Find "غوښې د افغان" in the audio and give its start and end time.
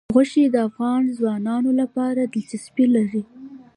0.13-1.01